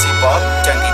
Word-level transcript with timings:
Masih 0.00 0.16
Pop, 0.16 0.40
Canggi 0.64 0.88